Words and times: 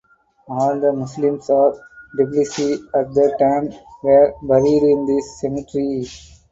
All 0.47 0.79
the 0.79 0.93
Muslims 0.93 1.47
of 1.51 1.79
Tbilisi 2.15 2.73
at 2.95 3.13
the 3.13 3.35
time 3.39 3.71
were 4.01 4.33
buried 4.41 4.81
in 4.81 5.05
this 5.05 5.39
cemetery. 5.39 6.07